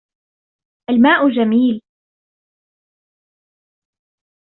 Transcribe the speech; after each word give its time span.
الماء 0.89 1.29
جميل. 1.29 1.81